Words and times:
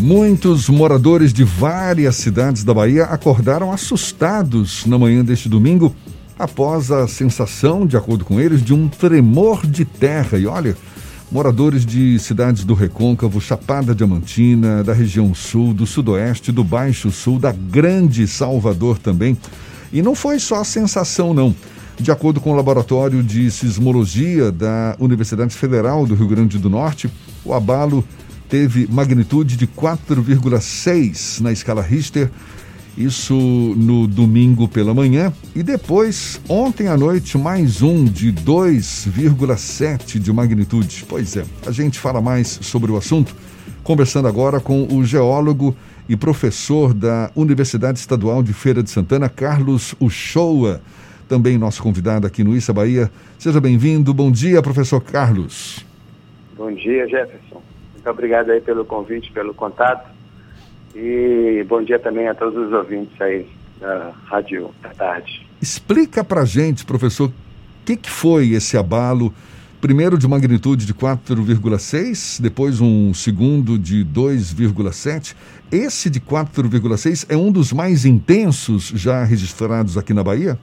Muitos 0.00 0.70
moradores 0.70 1.30
de 1.30 1.44
várias 1.44 2.16
cidades 2.16 2.64
da 2.64 2.72
Bahia 2.72 3.04
acordaram 3.04 3.70
assustados 3.70 4.86
na 4.86 4.98
manhã 4.98 5.22
deste 5.22 5.46
domingo 5.46 5.94
após 6.38 6.90
a 6.90 7.06
sensação, 7.06 7.86
de 7.86 7.98
acordo 7.98 8.24
com 8.24 8.40
eles, 8.40 8.64
de 8.64 8.72
um 8.72 8.88
tremor 8.88 9.66
de 9.66 9.84
terra. 9.84 10.38
E 10.38 10.46
olha, 10.46 10.74
moradores 11.30 11.84
de 11.84 12.18
cidades 12.18 12.64
do 12.64 12.72
Recôncavo, 12.72 13.42
Chapada 13.42 13.94
Diamantina, 13.94 14.82
da 14.82 14.94
região 14.94 15.34
sul, 15.34 15.74
do 15.74 15.86
sudoeste, 15.86 16.50
do 16.50 16.64
Baixo 16.64 17.10
Sul, 17.10 17.38
da 17.38 17.52
Grande 17.52 18.26
Salvador 18.26 18.98
também. 18.98 19.36
E 19.92 20.00
não 20.00 20.14
foi 20.14 20.38
só 20.38 20.62
a 20.62 20.64
sensação, 20.64 21.34
não. 21.34 21.54
De 21.98 22.10
acordo 22.10 22.40
com 22.40 22.52
o 22.52 22.56
Laboratório 22.56 23.22
de 23.22 23.50
Sismologia 23.50 24.50
da 24.50 24.96
Universidade 24.98 25.54
Federal 25.54 26.06
do 26.06 26.14
Rio 26.14 26.28
Grande 26.28 26.58
do 26.58 26.70
Norte, 26.70 27.10
o 27.44 27.52
abalo 27.52 28.02
teve 28.50 28.88
magnitude 28.90 29.56
de 29.56 29.66
4,6 29.68 31.40
na 31.40 31.52
escala 31.52 31.80
Richter, 31.80 32.28
isso 32.98 33.34
no 33.76 34.08
domingo 34.08 34.66
pela 34.66 34.92
manhã, 34.92 35.32
e 35.54 35.62
depois, 35.62 36.40
ontem 36.48 36.88
à 36.88 36.96
noite, 36.96 37.38
mais 37.38 37.80
um 37.80 38.04
de 38.04 38.32
2,7 38.32 40.18
de 40.18 40.32
magnitude. 40.32 41.06
Pois 41.08 41.36
é, 41.36 41.44
a 41.64 41.70
gente 41.70 42.00
fala 42.00 42.20
mais 42.20 42.58
sobre 42.60 42.90
o 42.90 42.96
assunto, 42.96 43.34
conversando 43.84 44.26
agora 44.26 44.58
com 44.58 44.82
o 44.92 45.04
geólogo 45.04 45.74
e 46.08 46.16
professor 46.16 46.92
da 46.92 47.30
Universidade 47.36 48.00
Estadual 48.00 48.42
de 48.42 48.52
Feira 48.52 48.82
de 48.82 48.90
Santana, 48.90 49.28
Carlos 49.28 49.94
Uchoa, 50.00 50.82
também 51.28 51.56
nosso 51.56 51.80
convidado 51.80 52.26
aqui 52.26 52.42
no 52.42 52.56
Issa 52.56 52.72
Bahia. 52.72 53.08
Seja 53.38 53.60
bem-vindo. 53.60 54.12
Bom 54.12 54.32
dia, 54.32 54.60
professor 54.60 55.00
Carlos. 55.00 55.86
Bom 56.58 56.74
dia, 56.74 57.06
Jefferson. 57.06 57.69
Muito 58.00 58.08
obrigado 58.08 58.50
aí 58.50 58.62
pelo 58.62 58.82
convite, 58.82 59.30
pelo 59.30 59.52
contato. 59.52 60.08
E 60.94 61.62
bom 61.68 61.82
dia 61.82 61.98
também 61.98 62.28
a 62.28 62.34
todos 62.34 62.56
os 62.56 62.72
ouvintes 62.72 63.20
aí 63.20 63.46
da 63.78 64.12
Rádio 64.24 64.70
da 64.80 64.88
Tarde. 64.88 65.46
Explica 65.60 66.24
pra 66.24 66.46
gente, 66.46 66.86
professor, 66.86 67.28
o 67.28 67.32
que, 67.84 67.98
que 67.98 68.10
foi 68.10 68.52
esse 68.52 68.78
abalo? 68.78 69.34
Primeiro 69.82 70.16
de 70.16 70.26
magnitude 70.26 70.86
de 70.86 70.94
4,6, 70.94 72.40
depois 72.40 72.80
um 72.80 73.12
segundo 73.12 73.78
de 73.78 74.02
2,7. 74.02 75.36
Esse 75.70 76.08
de 76.08 76.20
4,6 76.20 77.26
é 77.30 77.36
um 77.36 77.52
dos 77.52 77.70
mais 77.70 78.06
intensos 78.06 78.88
já 78.94 79.22
registrados 79.24 79.98
aqui 79.98 80.14
na 80.14 80.24
Bahia? 80.24 80.58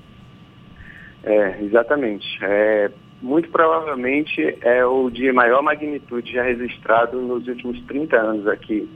É, 1.24 1.64
exatamente. 1.64 2.26
É, 2.42 2.90
muito 3.22 3.50
provavelmente 3.50 4.58
é 4.62 4.86
o 4.86 5.10
de 5.10 5.32
maior 5.32 5.62
magnitude 5.62 6.32
já 6.32 6.44
registrado 6.44 7.20
nos 7.22 7.48
últimos 7.48 7.82
30 7.82 8.16
anos 8.16 8.48
aqui 8.48 8.90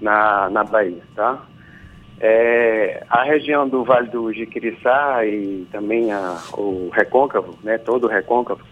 na, 0.00 0.50
na 0.50 0.64
Bahia, 0.64 1.02
tá? 1.14 1.46
É, 2.22 3.02
a 3.08 3.22
região 3.22 3.66
do 3.66 3.82
Vale 3.82 4.08
do 4.08 4.30
Jiquiriçá 4.32 5.24
e 5.24 5.66
também 5.72 6.12
a, 6.12 6.38
o 6.52 6.90
Recôncavo, 6.92 7.58
né, 7.62 7.78
todo 7.78 8.04
o 8.04 8.10
Recôncavo, 8.10 8.62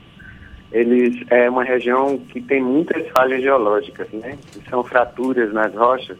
eles 0.71 1.25
é 1.31 1.49
uma 1.49 1.65
região 1.65 2.19
que 2.19 2.43
tem 2.43 2.63
muitas 2.63 3.09
falhas 3.09 3.41
geológicas, 3.41 4.07
né? 4.11 4.37
São 4.69 4.85
fraturas 4.85 5.51
nas 5.51 5.75
rochas 5.75 6.19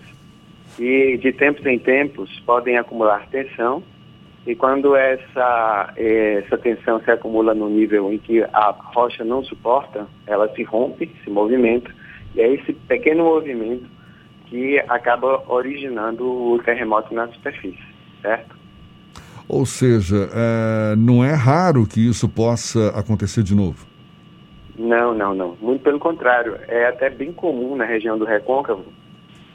e 0.79 1.19
de 1.19 1.33
tempos 1.33 1.67
em 1.67 1.79
tempos 1.79 2.41
podem 2.47 2.79
acumular 2.79 3.27
tensão 3.29 3.83
e 4.49 4.57
quando 4.57 4.97
essa, 4.97 5.93
essa 5.95 6.57
tensão 6.57 6.99
se 7.03 7.11
acumula 7.11 7.53
no 7.55 7.69
nível 7.69 8.11
em 8.11 8.17
que 8.17 8.43
a 8.45 8.75
rocha 8.95 9.23
não 9.23 9.45
suporta, 9.45 10.07
ela 10.27 10.49
se 10.55 10.63
rompe, 10.63 11.15
se 11.23 11.29
movimenta, 11.29 11.95
e 12.35 12.41
é 12.41 12.55
esse 12.55 12.73
pequeno 12.73 13.25
movimento 13.25 13.85
que 14.47 14.79
acaba 14.89 15.43
originando 15.53 16.25
o 16.25 16.59
terremoto 16.65 17.13
na 17.13 17.29
superfície, 17.29 17.85
certo? 18.23 18.57
Ou 19.47 19.67
seja, 19.67 20.31
é, 20.33 20.97
não 20.97 21.23
é 21.23 21.35
raro 21.35 21.87
que 21.87 22.09
isso 22.09 22.27
possa 22.27 22.89
acontecer 22.99 23.43
de 23.43 23.55
novo? 23.55 23.87
Não, 24.79 25.13
não, 25.13 25.35
não. 25.35 25.59
Muito 25.61 25.83
pelo 25.83 25.99
contrário. 25.99 26.57
É 26.69 26.87
até 26.87 27.11
bem 27.11 27.35
comum 27.35 27.77
na 27.77 27.85
região 27.85 28.17
do 28.17 28.25
recôncavo 28.25 28.87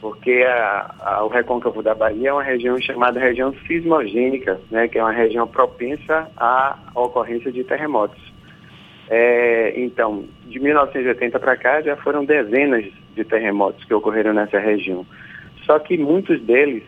porque 0.04 0.44
a, 0.46 0.96
a, 1.00 1.24
o 1.24 1.30
recôncavo 1.30 1.82
da 1.82 1.96
Bahia 1.96 2.28
é 2.28 2.34
uma 2.34 2.44
região 2.44 2.78
chamada 2.82 3.22
região 3.22 3.56
sismogênica, 3.66 4.60
né, 4.70 4.86
que 4.90 5.00
é 5.00 5.02
uma 5.02 5.14
região 5.14 5.48
propensa 5.48 6.30
à 6.36 6.78
ocorrência 6.94 7.50
de 7.54 7.64
terremotos. 7.64 8.22
É, 9.10 9.80
então, 9.80 10.26
de 10.46 10.60
1980 10.60 11.40
para 11.40 11.56
cá 11.56 11.82
já 11.82 11.96
foram 11.96 12.26
dezenas 12.26 12.84
de 13.16 13.24
terremotos 13.24 13.86
que 13.86 13.94
ocorreram 13.94 14.34
nessa 14.34 14.60
região. 14.60 15.06
Só 15.66 15.80
que 15.80 15.98
muitos 15.98 16.42
deles 16.42 16.84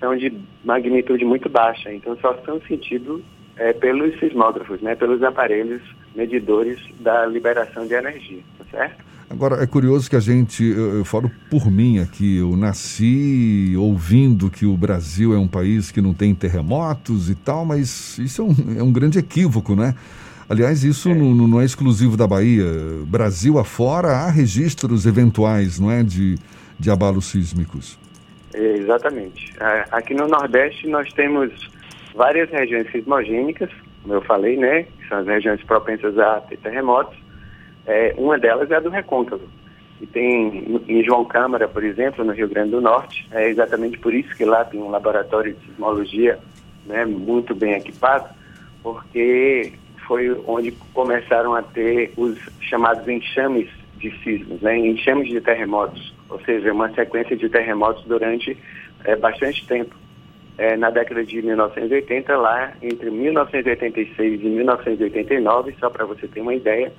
são 0.00 0.16
de 0.16 0.36
magnitude 0.64 1.24
muito 1.24 1.48
baixa, 1.48 1.92
então 1.92 2.16
só 2.16 2.34
são 2.44 2.60
sentidos 2.62 3.22
é, 3.58 3.72
pelos 3.72 4.18
sismógrafos, 4.18 4.80
né, 4.80 4.96
pelos 4.96 5.22
aparelhos 5.22 5.82
medidores 6.16 6.80
da 6.98 7.26
liberação 7.26 7.86
de 7.86 7.94
energia, 7.94 8.42
tá 8.58 8.64
certo? 8.72 9.09
Agora, 9.30 9.62
é 9.62 9.66
curioso 9.66 10.10
que 10.10 10.16
a 10.16 10.20
gente, 10.20 10.64
eu, 10.64 10.96
eu, 10.96 11.04
falo 11.04 11.30
por 11.48 11.70
mim 11.70 12.00
aqui, 12.00 12.38
eu 12.38 12.56
nasci 12.56 13.76
ouvindo 13.78 14.50
que 14.50 14.66
o 14.66 14.76
Brasil 14.76 15.32
é 15.32 15.38
um 15.38 15.46
país 15.46 15.92
que 15.92 16.00
não 16.00 16.12
tem 16.12 16.34
terremotos 16.34 17.30
e 17.30 17.36
tal, 17.36 17.64
mas 17.64 18.18
isso 18.18 18.42
é 18.42 18.44
um, 18.44 18.78
é 18.80 18.82
um 18.82 18.92
grande 18.92 19.20
equívoco, 19.20 19.76
né? 19.76 19.94
Aliás, 20.48 20.82
isso 20.82 21.10
é. 21.10 21.14
Não, 21.14 21.32
não, 21.32 21.60
é 21.60 21.64
exclusivo 21.64 22.16
da 22.16 22.26
Bahia. 22.26 22.64
Brasil 23.06 23.56
afora 23.56 24.08
há 24.08 24.28
registros 24.28 25.06
eventuais, 25.06 25.78
não 25.78 25.92
é, 25.92 26.02
de, 26.02 26.36
de 26.76 26.90
abalos 26.90 27.26
sísmicos. 27.26 27.96
É, 28.52 28.78
exatamente. 28.78 29.54
Aqui 29.92 30.12
no 30.12 30.26
Nordeste 30.26 30.88
nós 30.88 31.08
temos 31.12 31.70
várias 32.16 32.50
regiões 32.50 32.90
sismogênicas, 32.90 33.70
como 34.02 34.14
eu 34.14 34.22
falei, 34.22 34.56
né? 34.56 34.86
São 35.08 35.18
as 35.18 35.26
regiões 35.28 35.62
propensas 35.62 36.18
a 36.18 36.40
ter 36.40 36.56
terremotos 36.58 37.29
é, 37.86 38.14
uma 38.16 38.38
delas 38.38 38.70
é 38.70 38.76
a 38.76 38.80
do 38.80 38.90
recôncavo. 38.90 39.48
E 40.00 40.06
tem 40.06 40.80
em 40.88 41.04
João 41.04 41.24
Câmara, 41.24 41.68
por 41.68 41.84
exemplo, 41.84 42.24
no 42.24 42.32
Rio 42.32 42.48
Grande 42.48 42.70
do 42.70 42.80
Norte, 42.80 43.28
é 43.32 43.48
exatamente 43.48 43.98
por 43.98 44.14
isso 44.14 44.34
que 44.34 44.44
lá 44.44 44.64
tem 44.64 44.80
um 44.80 44.90
laboratório 44.90 45.52
de 45.54 45.66
sismologia 45.66 46.38
né, 46.86 47.04
muito 47.04 47.54
bem 47.54 47.74
equipado, 47.74 48.28
porque 48.82 49.74
foi 50.06 50.30
onde 50.46 50.72
começaram 50.94 51.54
a 51.54 51.62
ter 51.62 52.12
os 52.16 52.38
chamados 52.60 53.06
enxames 53.06 53.68
de 53.98 54.10
sismos, 54.22 54.60
né, 54.62 54.78
enxames 54.78 55.28
de 55.28 55.40
terremotos, 55.40 56.14
ou 56.30 56.40
seja, 56.40 56.72
uma 56.72 56.90
sequência 56.94 57.36
de 57.36 57.48
terremotos 57.48 58.02
durante 58.04 58.56
é, 59.04 59.14
bastante 59.16 59.66
tempo. 59.66 59.94
É, 60.58 60.76
na 60.76 60.90
década 60.90 61.24
de 61.24 61.40
1980, 61.40 62.36
lá 62.36 62.72
entre 62.82 63.10
1986 63.10 64.42
e 64.42 64.44
1989, 64.44 65.74
só 65.78 65.88
para 65.88 66.04
você 66.04 66.28
ter 66.28 66.40
uma 66.40 66.54
ideia, 66.54 66.92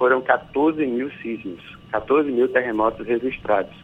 foram 0.00 0.22
14 0.22 0.86
mil 0.86 1.10
sismos, 1.20 1.62
14 1.92 2.32
mil 2.32 2.48
terremotos 2.48 3.06
registrados. 3.06 3.74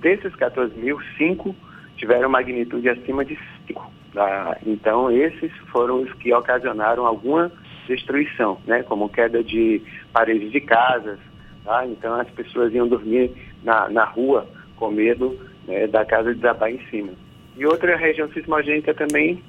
Desses 0.00 0.34
14 0.34 0.76
mil, 0.76 0.98
5 1.16 1.54
tiveram 1.96 2.28
magnitude 2.28 2.88
acima 2.88 3.24
de 3.24 3.38
5. 3.68 3.92
Tá? 4.12 4.58
Então, 4.66 5.12
esses 5.12 5.52
foram 5.70 6.02
os 6.02 6.12
que 6.14 6.34
ocasionaram 6.34 7.06
alguma 7.06 7.52
destruição, 7.86 8.58
né? 8.66 8.82
como 8.82 9.08
queda 9.08 9.44
de 9.44 9.80
paredes 10.12 10.50
de 10.50 10.60
casas. 10.60 11.20
Tá? 11.64 11.86
Então, 11.86 12.18
as 12.18 12.28
pessoas 12.30 12.74
iam 12.74 12.88
dormir 12.88 13.30
na, 13.62 13.88
na 13.88 14.04
rua 14.04 14.48
com 14.74 14.90
medo 14.90 15.38
né, 15.68 15.86
da 15.86 16.04
casa 16.04 16.34
desabar 16.34 16.68
em 16.68 16.80
cima. 16.90 17.12
E 17.56 17.64
outra 17.64 17.96
região 17.96 18.28
sismogênica 18.32 18.92
também, 18.92 19.40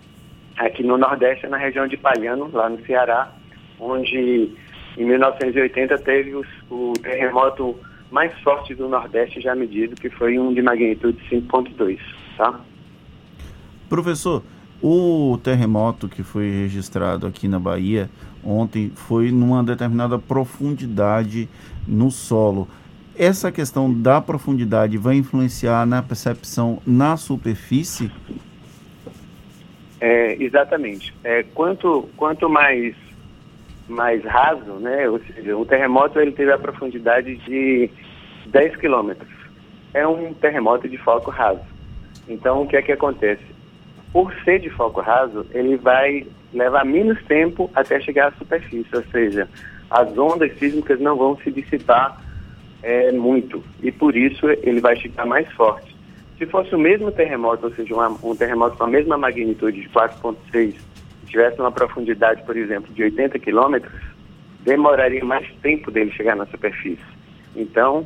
aqui 0.55 0.83
no 0.83 0.99
Nordeste, 0.99 1.47
é 1.47 1.49
na 1.49 1.57
região 1.57 1.87
de 1.87 1.97
Palhano, 1.97 2.47
lá 2.53 2.69
no 2.69 2.79
Ceará, 2.85 3.31
onde 3.79 4.53
em 4.97 5.05
1980 5.05 5.97
teve 5.99 6.35
o, 6.35 6.45
o 6.69 6.93
terremoto 6.93 7.75
mais 8.11 8.31
forte 8.39 8.73
do 8.73 8.87
Nordeste 8.87 9.41
já 9.41 9.55
medido, 9.55 9.95
que 9.95 10.09
foi 10.09 10.39
um 10.39 10.53
de 10.53 10.61
magnitude 10.61 11.17
5.2, 11.29 11.99
tá? 12.37 12.59
Professor, 13.89 14.43
o 14.81 15.37
terremoto 15.43 16.07
que 16.07 16.23
foi 16.23 16.49
registrado 16.49 17.27
aqui 17.27 17.47
na 17.47 17.59
Bahia 17.59 18.09
ontem 18.43 18.91
foi 18.95 19.31
numa 19.31 19.63
determinada 19.63 20.19
profundidade 20.19 21.49
no 21.87 22.11
solo. 22.11 22.67
Essa 23.17 23.51
questão 23.51 23.91
da 23.91 24.21
profundidade 24.21 24.97
vai 24.97 25.15
influenciar 25.15 25.85
na 25.85 26.03
percepção 26.03 26.81
na 26.85 27.17
superfície? 27.17 28.11
É, 29.99 30.41
exatamente. 30.43 31.13
É, 31.23 31.43
quanto, 31.43 32.09
quanto 32.17 32.49
mais 32.49 32.95
mais 33.87 34.23
raso, 34.23 34.73
né? 34.73 35.07
Ou 35.09 35.19
seja, 35.19 35.57
o 35.57 35.65
terremoto 35.65 36.19
ele 36.19 36.31
teve 36.31 36.51
a 36.51 36.57
profundidade 36.57 37.35
de 37.37 37.89
10 38.47 38.75
quilômetros. 38.77 39.29
É 39.93 40.07
um 40.07 40.33
terremoto 40.33 40.89
de 40.89 40.97
foco 40.97 41.31
raso. 41.31 41.61
Então, 42.27 42.63
o 42.63 42.67
que 42.67 42.75
é 42.75 42.81
que 42.81 42.91
acontece? 42.91 43.43
Por 44.11 44.33
ser 44.43 44.59
de 44.59 44.69
foco 44.69 45.01
raso, 45.01 45.45
ele 45.51 45.77
vai 45.77 46.25
levar 46.53 46.85
menos 46.85 47.21
tempo 47.25 47.69
até 47.75 47.99
chegar 47.99 48.29
à 48.29 48.31
superfície, 48.31 48.95
ou 48.95 49.03
seja, 49.03 49.47
as 49.89 50.17
ondas 50.17 50.57
sísmicas 50.57 50.99
não 50.99 51.15
vão 51.15 51.37
se 51.37 51.51
dissipar 51.51 52.21
é, 52.81 53.11
muito 53.11 53.63
e 53.81 53.91
por 53.91 54.15
isso 54.15 54.49
ele 54.49 54.79
vai 54.79 54.95
chegar 54.95 55.25
mais 55.25 55.51
forte. 55.53 55.95
Se 56.37 56.45
fosse 56.45 56.73
o 56.75 56.79
mesmo 56.79 57.11
terremoto, 57.11 57.67
ou 57.67 57.73
seja, 57.73 57.95
um 57.95 58.35
terremoto 58.35 58.77
com 58.77 58.83
a 58.83 58.87
mesma 58.87 59.17
magnitude 59.17 59.81
de 59.81 59.89
4,6, 59.89 60.75
tivesse 61.25 61.59
uma 61.59 61.71
profundidade, 61.71 62.43
por 62.43 62.55
exemplo, 62.55 62.93
de 62.93 63.03
80 63.03 63.37
quilômetros, 63.39 63.93
demoraria 64.61 65.23
mais 65.23 65.47
tempo 65.61 65.91
dele 65.91 66.11
chegar 66.11 66.35
na 66.35 66.45
superfície. 66.47 67.03
Então, 67.55 68.05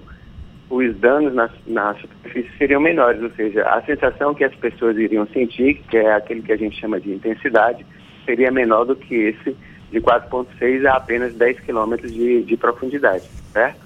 os 0.70 0.96
danos 0.98 1.34
na, 1.34 1.50
na, 1.66 1.96
superfície 1.96 2.50
seriam 2.58 2.80
menores, 2.80 3.22
ou 3.22 3.32
seja, 3.32 3.68
a 3.68 3.82
sensação 3.82 4.36
que 4.36 4.44
as 4.44 4.54
pessoas 4.56 4.98
iriam 4.98 5.26
sentir, 5.28 5.82
que 5.90 5.98
é 5.98 6.14
aquele 6.14 6.42
que 6.42 6.52
a 6.52 6.58
gente 6.58 6.80
chama 6.80 7.00
de 7.00 7.12
intensidade, 7.12 7.86
seria 8.26 8.52
menor 8.52 8.86
do 8.86 8.96
que 8.96 9.16
esse 9.16 9.56
de 9.92 10.00
4,6 10.00 10.86
a 10.86 10.98
apenas 10.98 11.34
10 11.34 11.62
quilômetros 11.62 12.14
de, 12.14 12.44
de 12.44 12.56
profundidade, 12.56 13.24
certo? 13.52 13.80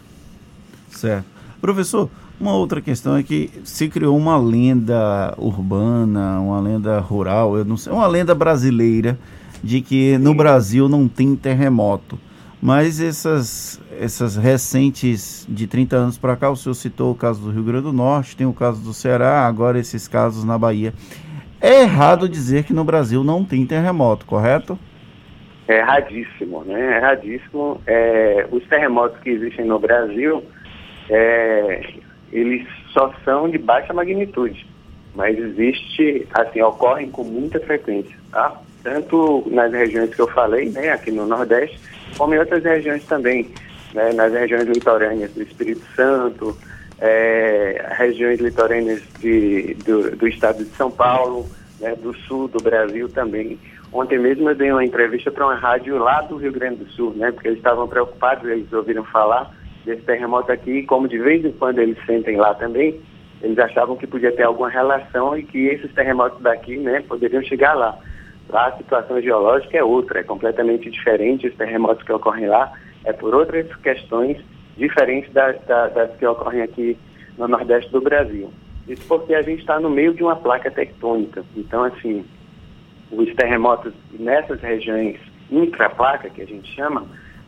Certo. 0.90 1.26
Professor, 1.62 2.10
uma 2.44 2.56
outra 2.56 2.81
questão 2.81 3.16
é 3.16 3.24
que 3.24 3.50
se 3.63 3.88
criou 3.88 4.18
uma 4.18 4.38
lenda 4.38 5.34
urbana, 5.38 6.42
uma 6.42 6.60
lenda 6.60 7.00
rural, 7.00 7.57
eu 7.57 7.63
não 7.63 7.78
sei, 7.78 7.94
uma 7.94 8.06
lenda 8.06 8.36
brasileira 8.36 9.18
de 9.63 9.80
que 9.80 10.18
no 10.18 10.36
Brasil 10.36 10.90
não 10.90 11.07
tem 11.07 11.38
terremoto. 11.38 12.19
Mas 12.62 13.00
essas, 13.00 13.81
essas 13.98 14.36
recentes 14.36 15.45
de 15.50 15.68
30 15.68 15.95
anos 15.95 16.18
para 16.18 16.36
cá, 16.36 16.50
o 16.50 16.56
senhor 16.56 16.74
citou 16.74 17.12
o 17.12 17.16
caso 17.16 17.42
do 17.42 17.50
Rio 17.50 17.63
Grande 17.63 17.84
do 17.84 17.94
Norte, 17.94 18.36
tem 18.36 18.46
o 18.46 18.54
caso 18.54 18.81
do 18.81 18.94
Ceará, 18.94 19.46
agora 19.48 19.80
esses 19.80 20.07
casos 20.07 20.44
na 20.44 20.57
Bahia. 20.57 20.94
É 21.62 21.84
errado 21.84 22.28
dizer 22.28 22.66
que 22.66 22.74
no 22.74 22.84
Brasil 22.84 23.24
não 23.24 23.46
tem 23.46 23.66
terremoto, 23.66 24.25
correto? 24.25 24.78
É 25.66 25.80
erradíssimo, 25.80 26.63
né? 26.66 26.96
É 26.96 26.98
erradíssimo. 26.98 27.81
É, 27.88 28.48
os 28.51 28.66
terremotos 28.68 29.18
que 29.22 29.30
existem 29.30 29.66
no 29.66 29.80
Brasil, 29.80 30.44
é, 31.10 31.94
eles 32.34 32.68
só 32.92 33.14
são 33.24 33.48
de 33.48 33.60
baixa 33.60 33.94
magnitude, 33.94 34.66
mas 35.16 35.38
existe, 35.38 36.28
assim, 36.34 36.62
ocorrem 36.62 37.10
com 37.12 37.24
muita 37.24 37.60
frequência, 37.60 38.16
tá? 38.32 38.60
Tanto 38.84 39.44
nas 39.52 39.72
regiões 39.72 40.14
que 40.14 40.20
eu 40.20 40.28
falei, 40.28 40.70
né, 40.70 40.90
aqui 40.90 41.12
no 41.12 41.28
Nordeste, 41.28 41.80
como 42.18 42.34
em 42.34 42.40
outras 42.40 42.64
regiões 42.64 43.06
também, 43.06 43.50
né, 43.94 44.12
nas 44.14 44.34
regiões 44.34 44.66
litorâneas 44.66 45.32
do 45.32 45.44
Espírito 45.44 45.86
Santo, 45.96 46.58
é, 47.00 47.86
regiões 47.92 48.40
litorâneas 48.40 49.02
de, 49.20 49.76
do, 49.86 50.16
do 50.16 50.28
estado 50.28 50.64
de 50.64 50.72
São 50.72 50.90
Paulo, 50.90 51.48
né, 51.80 51.96
do 51.96 52.14
sul 52.14 52.48
do 52.48 52.62
Brasil 52.62 53.08
também. 53.10 53.60
Ontem 53.92 54.18
mesmo 54.18 54.50
eu 54.50 54.56
dei 54.56 54.72
uma 54.72 54.84
entrevista 54.84 55.30
para 55.30 55.46
uma 55.46 55.56
rádio 55.56 56.00
lá 56.00 56.22
do 56.22 56.38
Rio 56.38 56.52
Grande 56.52 56.78
do 56.78 56.90
Sul, 56.92 57.14
né, 57.16 57.32
porque 57.32 57.50
eles 57.50 57.60
estavam 57.60 57.88
preocupados, 57.88 58.50
eles 58.50 58.74
ouviram 58.74 59.04
falar 59.04 59.54
desse 59.86 60.02
terremoto 60.04 60.52
aqui, 60.52 60.84
como 60.84 61.08
de 61.08 61.18
vez 61.18 61.44
em 61.44 61.52
quando 61.52 61.80
eles 61.80 61.98
sentem 62.06 62.38
lá 62.38 62.54
também, 62.54 63.00
eles 63.42 63.60
achavam 63.60 63.98
que 63.98 64.08
podia 64.08 64.32
ter 64.32 64.44
alguma 64.44 64.70
relação 64.70 65.38
e 65.38 65.44
que 65.44 65.68
esses 65.68 65.92
terremotos 65.94 66.42
daqui, 66.42 66.78
né, 66.78 67.04
poderiam 67.08 67.44
chegar 67.44 67.74
lá. 67.74 67.98
Lá 68.50 68.68
a 68.68 68.78
situação 68.78 69.22
geológica 69.22 69.78
é 69.78 69.84
outra, 69.84 70.20
é 70.20 70.24
completamente 70.24 70.90
diferente, 70.90 71.48
os 71.48 71.56
terremotos 71.56 72.04
que 72.04 72.12
ocorrem 72.12 72.48
lá 72.48 72.72
é 73.04 73.12
por 73.12 73.36
outras 73.36 73.74
questões 73.78 74.38
diferentes 74.78 75.32
das, 75.34 75.62
das, 75.66 75.94
das 75.94 76.16
que 76.16 76.26
ocorrem 76.26 76.62
aqui 76.62 76.98
no 77.38 77.48
Nordeste 77.48 77.92
do 77.92 78.02
Brasil. 78.02 78.50
Isso 78.88 79.06
porque 79.08 79.34
a 79.34 79.42
gente 79.42 79.60
está 79.60 79.80
no 79.80 79.90
meio 79.90 80.14
de 80.14 80.24
uma 80.24 80.36
placa 80.36 80.70
tectônica. 80.70 81.44
Então, 81.56 81.84
assim, 81.84 82.26
os 83.12 83.34
terremotos 83.36 83.94
nessas 84.12 84.62
regiões 84.62 85.18
intraplaca, 85.52 86.30
que 86.30 86.42
a 86.42 86.46
gente 86.46 86.74
chama, 86.74 87.06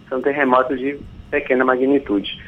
são 0.08 0.22
terremotos 0.22 0.80
de 0.80 1.00
pequena 1.36 1.66
magnitude, 1.66 2.42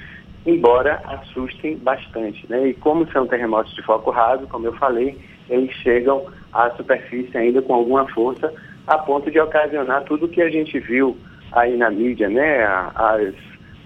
embora 0.46 1.02
assustem 1.06 1.78
bastante. 1.78 2.46
Né? 2.50 2.70
E 2.70 2.74
como 2.74 3.10
são 3.12 3.28
terremotos 3.28 3.74
de 3.76 3.84
foco 3.84 4.12
raso, 4.12 4.48
como 4.48 4.66
eu 4.66 4.74
falei, 4.74 5.18
eles 5.50 5.72
chegam 5.78 6.26
à 6.54 6.70
superfície 6.72 7.38
ainda 7.38 7.62
com 7.62 7.74
alguma 7.74 8.08
força, 8.10 8.54
a 8.88 8.98
ponto 8.98 9.30
de 9.30 9.40
ocasionar 9.40 10.04
tudo 10.06 10.26
o 10.26 10.30
que 10.30 10.42
a 10.42 10.50
gente 10.50 10.80
viu 10.80 11.18
aí 11.52 11.76
na 11.76 11.90
mídia, 11.90 12.30
né? 12.30 12.64
As 12.96 13.34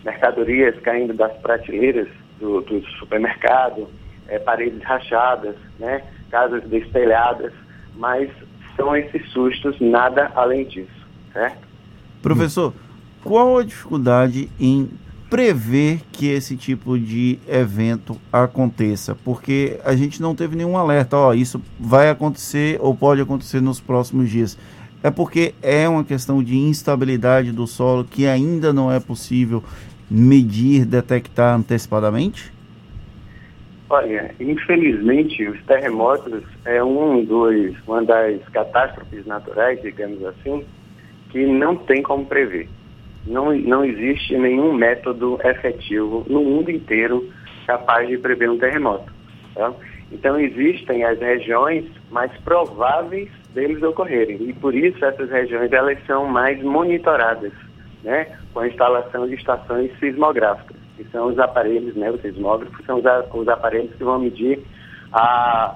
mercadorias 0.06 0.80
caindo 0.81 1.13
das 1.13 1.31
prateleiras 1.38 2.07
do, 2.39 2.62
do 2.62 2.81
supermercado, 3.00 3.88
é, 4.27 4.38
paredes 4.38 4.83
rachadas, 4.83 5.56
né? 5.80 6.03
casas 6.30 6.63
destelhadas, 6.63 7.51
mas 7.95 8.30
são 8.75 8.95
esses 8.95 9.27
sustos, 9.31 9.80
nada 9.80 10.31
além 10.36 10.65
disso, 10.65 11.07
certo? 11.33 11.68
Professor, 12.21 12.74
qual 13.23 13.57
a 13.57 13.63
dificuldade 13.63 14.50
em 14.59 14.89
prever 15.29 16.01
que 16.12 16.27
esse 16.27 16.57
tipo 16.57 17.00
de 17.00 17.39
evento 17.47 18.18
aconteça? 18.31 19.15
Porque 19.23 19.79
a 19.85 19.95
gente 19.95 20.21
não 20.21 20.35
teve 20.35 20.56
nenhum 20.56 20.77
alerta, 20.77 21.15
ó, 21.15 21.33
isso 21.33 21.62
vai 21.79 22.09
acontecer 22.09 22.77
ou 22.81 22.95
pode 22.95 23.21
acontecer 23.21 23.62
nos 23.62 23.79
próximos 23.79 24.29
dias. 24.29 24.57
É 25.03 25.09
porque 25.09 25.56
é 25.62 25.88
uma 25.88 26.03
questão 26.03 26.44
de 26.44 26.57
instabilidade 26.57 27.51
do 27.51 27.65
solo 27.65 28.03
que 28.03 28.27
ainda 28.27 28.73
não 28.73 28.91
é 28.91 29.00
possível 29.00 29.63
medir, 30.09 30.85
detectar 30.85 31.57
antecipadamente? 31.57 32.51
Olha, 33.89 34.33
infelizmente 34.39 35.47
os 35.47 35.62
terremotos 35.63 36.44
é 36.65 36.83
um 36.83 37.24
dos, 37.24 37.75
uma 37.88 38.03
das 38.03 38.41
catástrofes 38.50 39.25
naturais, 39.25 39.81
digamos 39.81 40.24
assim, 40.25 40.63
que 41.29 41.45
não 41.45 41.75
tem 41.75 42.01
como 42.01 42.25
prever 42.25 42.69
não, 43.25 43.53
não 43.56 43.85
existe 43.85 44.38
nenhum 44.38 44.73
método 44.73 45.39
efetivo 45.44 46.25
no 46.27 46.44
mundo 46.44 46.71
inteiro 46.71 47.29
capaz 47.68 48.07
de 48.07 48.18
prever 48.18 48.50
um 48.50 48.57
terremoto. 48.57 49.12
Tá? 49.53 49.71
Então 50.12 50.39
existem 50.39 51.03
as 51.03 51.19
regiões 51.19 51.85
mais 52.09 52.31
prováveis 52.41 53.29
deles 53.53 53.81
ocorrerem 53.83 54.38
e 54.41 54.53
por 54.53 54.73
isso 54.75 55.03
essas 55.03 55.29
regiões 55.29 55.71
elas 55.71 55.97
são 56.06 56.25
mais 56.25 56.62
monitoradas, 56.62 57.53
né, 58.03 58.27
com 58.53 58.59
a 58.62 58.68
instalação 58.68 59.27
de 59.27 59.35
estações 59.35 59.91
sismográficas, 60.00 60.75
que 60.97 61.03
são 61.06 61.27
os 61.27 61.39
aparelhos, 61.39 61.95
né, 61.95 62.09
os 62.12 62.21
sismógrafos 62.21 62.85
são 62.85 62.97
os, 62.97 63.06
os 63.33 63.47
aparelhos 63.47 63.94
que 63.95 64.03
vão 64.03 64.19
medir 64.19 64.59
a, 65.13 65.75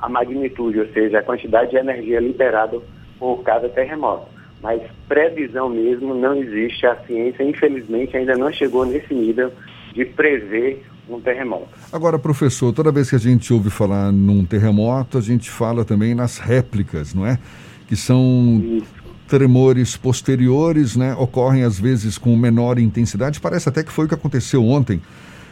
a 0.00 0.08
magnitude, 0.08 0.80
ou 0.80 0.86
seja, 0.88 1.18
a 1.18 1.22
quantidade 1.22 1.70
de 1.70 1.76
energia 1.76 2.20
liberada 2.20 2.78
por 3.18 3.42
cada 3.42 3.68
terremoto. 3.68 4.37
Mas 4.62 4.82
previsão 5.08 5.68
mesmo 5.68 6.14
não 6.14 6.34
existe. 6.34 6.86
A 6.86 6.96
ciência, 7.04 7.42
infelizmente, 7.42 8.16
ainda 8.16 8.36
não 8.36 8.52
chegou 8.52 8.84
nesse 8.84 9.14
nível 9.14 9.52
de 9.94 10.04
prever 10.04 10.84
um 11.08 11.20
terremoto. 11.20 11.68
Agora, 11.92 12.18
professor, 12.18 12.72
toda 12.72 12.92
vez 12.92 13.08
que 13.08 13.16
a 13.16 13.20
gente 13.20 13.52
ouve 13.52 13.70
falar 13.70 14.12
num 14.12 14.44
terremoto, 14.44 15.16
a 15.16 15.20
gente 15.20 15.50
fala 15.50 15.84
também 15.84 16.14
nas 16.14 16.38
réplicas, 16.38 17.14
não 17.14 17.26
é? 17.26 17.38
Que 17.86 17.96
são 17.96 18.62
Isso. 18.62 18.86
tremores 19.26 19.96
posteriores, 19.96 20.96
né? 20.96 21.14
Ocorrem 21.14 21.62
às 21.62 21.78
vezes 21.80 22.18
com 22.18 22.36
menor 22.36 22.78
intensidade. 22.78 23.40
Parece 23.40 23.68
até 23.68 23.82
que 23.82 23.92
foi 23.92 24.04
o 24.04 24.08
que 24.08 24.14
aconteceu 24.14 24.64
ontem. 24.64 25.00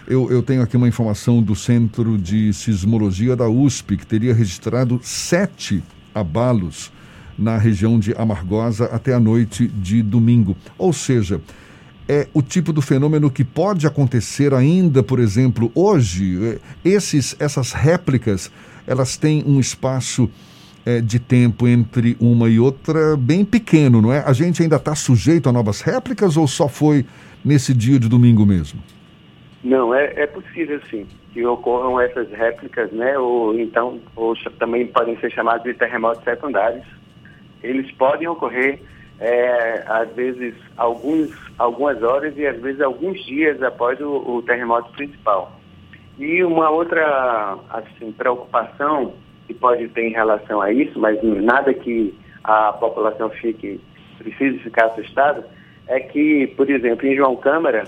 Eu, 0.07 0.31
eu 0.31 0.43
tenho 0.43 0.63
aqui 0.63 0.77
uma 0.77 0.87
informação 0.87 1.43
do 1.43 1.57
Centro 1.57 2.17
de 2.17 2.53
Sismologia 2.53 3.35
da 3.35 3.49
USP, 3.49 3.97
que 3.97 4.07
teria 4.07 4.35
registrado 4.35 5.01
sete 5.03 5.83
abalos 6.15 6.93
na 7.39 7.59
região 7.59 7.99
de 7.99 8.15
Amargosa 8.15 8.87
até 8.87 9.13
a 9.13 9.21
noite 9.21 9.67
de 9.67 10.03
domingo. 10.03 10.57
Ou 10.79 10.93
seja, 10.93 11.41
é 12.09 12.29
o 12.33 12.41
tipo 12.41 12.73
do 12.73 12.81
fenômeno 12.81 13.31
que 13.31 13.45
pode 13.45 13.87
acontecer 13.87 14.55
ainda, 14.55 15.03
por 15.03 15.19
exemplo, 15.19 15.71
hoje. 15.75 16.59
É, 16.85 16.89
esses, 16.89 17.37
essas 17.41 17.73
réplicas, 17.73 18.51
elas 18.87 19.17
têm 19.17 19.43
um 19.47 19.59
espaço 19.59 20.31
é, 20.85 21.01
de 21.01 21.19
tempo 21.19 21.67
entre 21.67 22.17
uma 22.21 22.49
e 22.49 22.61
outra 22.61 23.17
bem 23.17 23.45
pequeno, 23.45 24.01
não 24.01 24.13
é? 24.13 24.23
A 24.25 24.33
gente 24.33 24.63
ainda 24.63 24.77
está 24.77 24.95
sujeito 24.95 25.49
a 25.49 25.53
novas 25.53 25.81
réplicas 25.81 26.37
ou 26.37 26.47
só 26.47 26.69
foi 26.69 27.05
nesse 27.45 27.75
dia 27.75 27.99
de 27.99 28.09
domingo 28.09 28.47
mesmo? 28.47 28.81
Não, 29.65 29.93
é, 29.93 30.13
é 30.17 30.27
possível 30.27 30.81
sim 30.89 31.07
que 31.33 31.45
ocorram 31.45 32.01
essas 32.01 32.31
réplicas, 32.31 32.91
né? 32.93 33.19
Ou 33.19 33.59
então, 33.59 34.01
ou 34.15 34.35
também 34.59 34.87
podem 34.87 35.19
ser 35.19 35.31
chamados 35.31 35.65
de 35.65 35.75
terremotos 35.75 36.25
secundários, 36.25 36.87
eles 37.67 37.91
podem 37.93 38.29
ocorrer, 38.29 38.81
é, 39.19 39.85
às 39.87 40.11
vezes, 40.15 40.55
alguns, 40.77 41.31
algumas 41.59 42.03
horas 42.03 42.37
e 42.37 42.47
às 42.47 42.61
vezes 42.61 42.81
alguns 42.81 43.25
dias 43.25 43.63
após 43.63 44.01
o, 44.01 44.37
o 44.37 44.43
terremoto 44.43 44.93
principal. 44.93 45.53
E 46.19 46.43
uma 46.45 46.71
outra 46.71 47.59
assim, 47.71 48.13
preocupação 48.13 49.15
que 49.47 49.55
pode 49.55 49.89
ter 49.89 50.09
em 50.09 50.13
relação 50.13 50.61
a 50.61 50.73
isso, 50.73 50.99
mas 50.99 51.23
nada 51.23 51.73
que 51.73 52.15
a 52.43 52.73
população 52.73 53.31
fique, 53.31 53.81
precise 54.19 54.59
ficar 54.59 54.87
assustada, 54.87 55.47
é 55.87 56.01
que, 56.01 56.49
por 56.57 56.69
exemplo, 56.69 57.07
em 57.07 57.17
João 57.17 57.37
Câmara, 57.37 57.85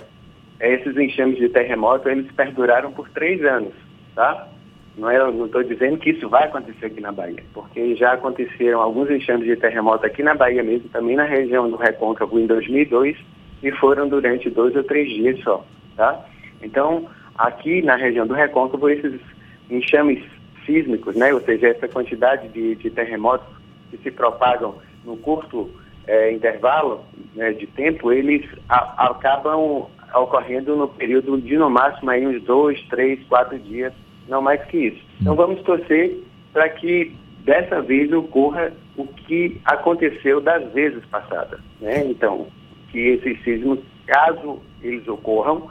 esses 0.61 0.97
enxames 0.97 1.39
de 1.39 1.49
terremoto, 1.49 2.09
eles 2.09 2.31
perduraram 2.33 2.93
por 2.93 3.09
três 3.11 3.45
anos, 3.45 3.73
tá? 4.15 4.49
Não 4.99 5.09
é, 5.09 5.17
estou 5.31 5.63
dizendo 5.63 5.97
que 5.99 6.11
isso 6.11 6.29
vai 6.29 6.45
acontecer 6.45 6.87
aqui 6.87 7.01
na 7.01 7.13
Bahia, 7.13 7.43
porque 7.55 7.95
já 7.95 8.15
aconteceram 8.15 8.81
alguns 8.83 9.09
enxames 9.09 9.47
de 9.47 9.55
terremoto 9.55 10.05
aqui 10.05 10.25
na 10.25 10.35
Bahia 10.35 10.63
mesmo, 10.63 10.89
também 10.89 11.15
na 11.15 11.23
região 11.23 11.71
do 11.71 11.77
Recôncavo 11.77 12.37
em 12.39 12.47
2002, 12.47 13.17
e 13.63 13.71
foram 13.73 14.09
durante 14.09 14.51
dois 14.51 14.75
ou 14.75 14.83
três 14.83 15.09
dias 15.09 15.41
só, 15.45 15.65
tá? 15.97 16.25
Então, 16.61 17.09
aqui 17.37 17.81
na 17.81 17.95
região 17.95 18.27
do 18.27 18.35
Recôncavo, 18.35 18.91
esses 18.91 19.21
enxames 19.71 20.21
sísmicos, 20.67 21.15
né? 21.15 21.33
ou 21.33 21.41
seja, 21.41 21.69
essa 21.69 21.87
quantidade 21.87 22.49
de, 22.49 22.75
de 22.75 22.91
terremotos 22.91 23.47
que 23.91 23.97
se 23.99 24.11
propagam 24.11 24.75
no 25.05 25.17
curto 25.17 25.71
é, 26.07 26.33
intervalo 26.33 27.05
né, 27.35 27.53
de 27.53 27.67
tempo, 27.69 28.13
eles 28.13 28.45
a, 28.69 29.11
acabam 29.11 29.87
ocorrendo 30.15 30.75
no 30.75 30.89
período 30.89 31.41
de 31.41 31.57
no 31.57 31.71
máximo 31.71 32.11
aí 32.11 32.27
uns 32.27 32.43
dois, 32.43 32.81
três, 32.89 33.23
quatro 33.29 33.59
dias, 33.59 33.93
não 34.29 34.43
mais 34.43 34.63
que 34.67 34.77
isso. 34.77 35.03
Então 35.21 35.35
vamos 35.35 35.63
torcer 35.63 36.23
para 36.53 36.69
que 36.69 37.15
dessa 37.45 37.81
vez 37.81 38.13
ocorra 38.13 38.73
o 38.97 39.07
que 39.07 39.61
aconteceu 39.65 40.41
das 40.41 40.73
vezes 40.73 41.05
passadas. 41.07 41.61
Né? 41.81 42.05
Então, 42.07 42.47
que 42.91 42.99
esses 42.99 43.43
sismos, 43.43 43.79
caso 44.07 44.61
eles 44.83 45.07
ocorram, 45.09 45.69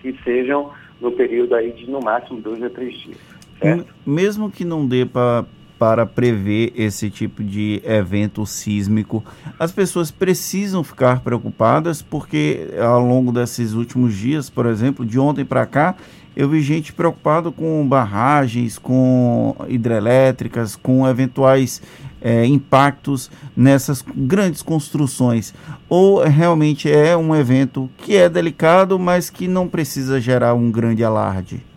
que 0.00 0.16
sejam 0.24 0.70
no 1.00 1.12
período 1.12 1.54
aí 1.54 1.72
de 1.72 1.90
no 1.90 2.00
máximo 2.00 2.40
dois 2.40 2.62
a 2.62 2.70
três 2.70 2.96
dias. 3.00 3.18
Certo? 3.60 3.94
Mesmo 4.06 4.50
que 4.50 4.64
não 4.64 4.86
dê 4.86 5.04
para 5.04 5.44
para 5.78 6.04
prever 6.04 6.72
esse 6.74 7.08
tipo 7.08 7.42
de 7.42 7.80
evento 7.84 8.44
sísmico. 8.44 9.24
As 9.58 9.70
pessoas 9.70 10.10
precisam 10.10 10.82
ficar 10.82 11.20
preocupadas 11.20 12.02
porque 12.02 12.68
ao 12.80 13.00
longo 13.00 13.30
desses 13.30 13.72
últimos 13.74 14.14
dias, 14.14 14.50
por 14.50 14.66
exemplo, 14.66 15.06
de 15.06 15.18
ontem 15.18 15.44
para 15.44 15.64
cá, 15.66 15.94
eu 16.36 16.48
vi 16.48 16.60
gente 16.60 16.92
preocupada 16.92 17.50
com 17.50 17.86
barragens, 17.86 18.78
com 18.78 19.56
hidrelétricas, 19.68 20.76
com 20.76 21.08
eventuais 21.08 21.82
é, 22.20 22.44
impactos 22.44 23.30
nessas 23.56 24.04
grandes 24.14 24.62
construções. 24.62 25.52
Ou 25.88 26.22
realmente 26.22 26.90
é 26.90 27.16
um 27.16 27.34
evento 27.34 27.90
que 27.98 28.16
é 28.16 28.28
delicado, 28.28 28.98
mas 28.98 29.30
que 29.30 29.48
não 29.48 29.68
precisa 29.68 30.20
gerar 30.20 30.54
um 30.54 30.70
grande 30.70 31.02
alarde? 31.02 31.67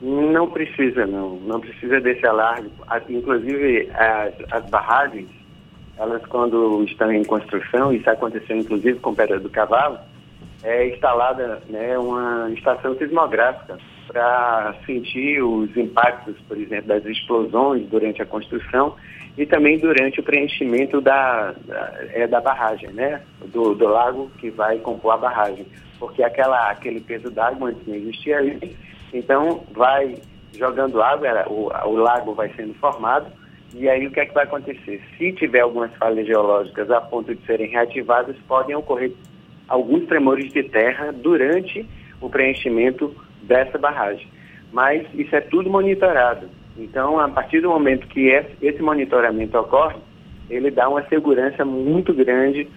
Não 0.00 0.50
precisa, 0.50 1.06
não. 1.06 1.36
Não 1.40 1.60
precisa 1.60 2.00
desse 2.00 2.26
alarde. 2.26 2.70
Inclusive, 3.08 3.90
as, 3.92 4.34
as 4.50 4.70
barragens, 4.70 5.28
elas 5.98 6.24
quando 6.26 6.82
estão 6.84 7.12
em 7.12 7.24
construção, 7.24 7.92
isso 7.92 8.08
aconteceu 8.08 8.56
inclusive 8.56 8.98
com 9.00 9.14
Pedra 9.14 9.38
do 9.38 9.50
Cavalo, 9.50 9.98
é 10.62 10.88
instalada 10.88 11.62
né, 11.68 11.98
uma 11.98 12.50
estação 12.50 12.96
sismográfica 12.96 13.78
para 14.06 14.74
sentir 14.84 15.42
os 15.42 15.74
impactos, 15.76 16.36
por 16.48 16.56
exemplo, 16.56 16.88
das 16.88 17.04
explosões 17.04 17.86
durante 17.88 18.20
a 18.20 18.26
construção 18.26 18.96
e 19.38 19.46
também 19.46 19.78
durante 19.78 20.20
o 20.20 20.22
preenchimento 20.22 21.00
da, 21.00 21.52
da, 21.52 21.94
é, 22.12 22.26
da 22.26 22.40
barragem, 22.40 22.90
né, 22.90 23.22
do, 23.46 23.74
do 23.74 23.86
lago 23.86 24.30
que 24.38 24.50
vai 24.50 24.78
compor 24.78 25.14
a 25.14 25.18
barragem. 25.18 25.66
Porque 25.98 26.22
aquela, 26.22 26.70
aquele 26.70 27.00
peso 27.00 27.30
d'água 27.30 27.70
antes 27.70 27.86
não 27.86 27.94
existia 27.94 28.38
ali, 28.38 28.76
então 29.12 29.64
vai 29.72 30.16
jogando 30.56 31.02
água, 31.02 31.46
o, 31.48 31.70
o 31.88 31.96
lago 31.96 32.34
vai 32.34 32.50
sendo 32.54 32.74
formado, 32.74 33.26
e 33.74 33.88
aí 33.88 34.06
o 34.06 34.10
que 34.10 34.20
é 34.20 34.26
que 34.26 34.34
vai 34.34 34.44
acontecer? 34.44 35.00
Se 35.16 35.32
tiver 35.32 35.60
algumas 35.60 35.94
falhas 35.96 36.26
geológicas 36.26 36.90
a 36.90 37.00
ponto 37.00 37.34
de 37.34 37.44
serem 37.46 37.68
reativadas, 37.70 38.36
podem 38.48 38.74
ocorrer 38.74 39.12
alguns 39.68 40.06
tremores 40.06 40.52
de 40.52 40.64
terra 40.64 41.12
durante 41.12 41.88
o 42.20 42.28
preenchimento 42.28 43.14
dessa 43.42 43.78
barragem. 43.78 44.26
Mas 44.72 45.06
isso 45.14 45.34
é 45.34 45.40
tudo 45.40 45.70
monitorado. 45.70 46.48
Então, 46.76 47.18
a 47.20 47.28
partir 47.28 47.60
do 47.60 47.68
momento 47.68 48.06
que 48.08 48.28
esse 48.60 48.82
monitoramento 48.82 49.56
ocorre, 49.56 49.98
ele 50.48 50.70
dá 50.70 50.88
uma 50.88 51.06
segurança 51.08 51.64
muito 51.64 52.12
grande 52.12 52.68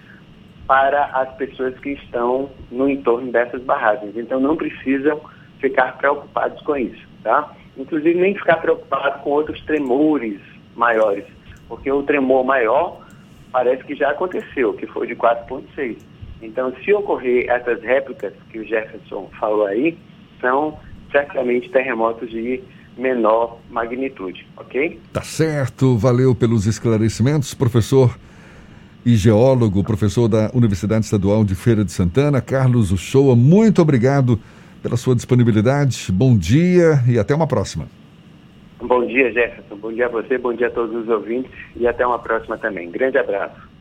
para 0.67 1.05
as 1.05 1.33
pessoas 1.35 1.77
que 1.79 1.89
estão 1.89 2.49
no 2.71 2.87
entorno 2.87 3.31
dessas 3.31 3.61
barragens. 3.63 4.15
Então, 4.15 4.39
não 4.39 4.55
precisam 4.55 5.19
ficar 5.63 5.97
preocupados 5.97 6.61
com 6.63 6.75
isso, 6.75 7.07
tá? 7.23 7.53
Inclusive, 7.77 8.19
nem 8.19 8.35
ficar 8.35 8.57
preocupado 8.57 9.23
com 9.23 9.29
outros 9.29 9.61
tremores 9.61 10.41
maiores, 10.75 11.23
porque 11.69 11.89
o 11.89 12.03
tremor 12.03 12.43
maior 12.43 13.01
parece 13.49 13.81
que 13.85 13.95
já 13.95 14.11
aconteceu, 14.11 14.73
que 14.73 14.85
foi 14.85 15.07
de 15.07 15.15
4,6. 15.15 15.97
Então, 16.41 16.73
se 16.83 16.93
ocorrer 16.93 17.49
essas 17.49 17.81
réplicas 17.81 18.33
que 18.51 18.59
o 18.59 18.65
Jefferson 18.65 19.29
falou 19.39 19.65
aí, 19.65 19.97
são 20.41 20.77
certamente 21.09 21.69
terremotos 21.69 22.29
de 22.29 22.61
menor 22.97 23.59
magnitude, 23.71 24.45
ok? 24.57 24.99
Tá 25.13 25.21
certo, 25.21 25.97
valeu 25.97 26.35
pelos 26.35 26.67
esclarecimentos, 26.67 27.53
professor 27.53 28.19
e 29.05 29.15
geólogo, 29.15 29.81
professor 29.81 30.27
da 30.27 30.51
Universidade 30.53 31.05
Estadual 31.05 31.45
de 31.45 31.55
Feira 31.55 31.85
de 31.85 31.91
Santana, 31.93 32.41
Carlos 32.41 32.91
Uchoa, 32.91 33.33
muito 33.33 33.81
obrigado 33.81 34.37
pela 34.83 34.97
sua 34.97 35.15
disponibilidade, 35.15 36.11
bom 36.11 36.37
dia 36.37 36.99
e 37.07 37.17
até 37.17 37.33
uma 37.33 37.47
próxima. 37.47 37.87
Bom 38.81 39.07
dia, 39.07 39.31
Jefferson, 39.31 39.77
bom 39.77 39.93
dia 39.93 40.07
a 40.07 40.09
você, 40.09 40.37
bom 40.37 40.53
dia 40.53 40.67
a 40.67 40.71
todos 40.71 40.93
os 40.93 41.07
ouvintes 41.07 41.49
e 41.77 41.87
até 41.87 42.05
uma 42.05 42.19
próxima 42.19 42.57
também. 42.57 42.91
Grande 42.91 43.17
abraço. 43.17 43.72